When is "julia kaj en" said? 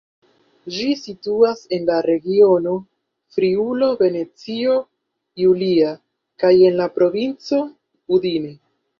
5.41-6.75